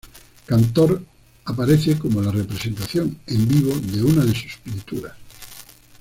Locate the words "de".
3.81-4.03, 4.25-4.33